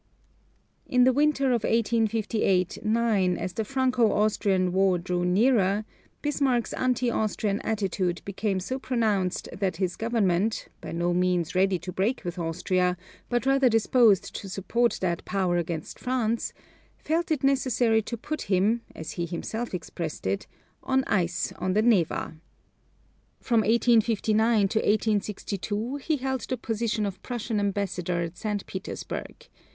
[Illustration: 0.87 0.87
BISMARCK] 0.87 0.99
In 0.99 1.03
the 1.03 1.13
winter 1.13 1.45
of 1.53 1.63
1858 1.63 2.77
9, 2.83 3.37
as 3.37 3.53
the 3.53 3.63
Franco 3.63 4.11
Austrian 4.11 4.71
war 4.73 4.97
drew 4.97 5.23
nearer, 5.23 5.85
Bismarck's 6.23 6.73
anti 6.73 7.11
Austrian 7.11 7.59
attitude 7.61 8.23
became 8.25 8.59
so 8.59 8.79
pronounced 8.79 9.47
that 9.53 9.77
his 9.77 9.95
government, 9.95 10.69
by 10.81 10.91
no 10.91 11.13
means 11.13 11.53
ready 11.53 11.77
to 11.77 11.91
break 11.91 12.23
with 12.25 12.39
Austria, 12.39 12.97
but 13.29 13.45
rather 13.45 13.69
disposed 13.69 14.33
to 14.37 14.49
support 14.49 14.97
that 15.01 15.23
power 15.23 15.57
against 15.57 15.99
France, 15.99 16.51
felt 16.97 17.29
it 17.29 17.43
necessary 17.43 18.01
to 18.01 18.17
put 18.17 18.49
him, 18.49 18.81
as 18.95 19.11
he 19.11 19.27
himself 19.27 19.71
expressed 19.71 20.25
it, 20.25 20.47
"on 20.81 21.03
ice 21.05 21.51
on 21.59 21.73
the 21.73 21.83
Neva." 21.83 22.35
From 23.39 23.59
1859 23.59 24.67
to 24.69 24.79
1862 24.79 25.97
he 25.97 26.17
held 26.17 26.41
the 26.49 26.57
position 26.57 27.05
of 27.05 27.21
Prussian 27.21 27.59
ambassador 27.59 28.19
at 28.23 28.35
St. 28.35 28.65
Petersburg. 28.65 29.47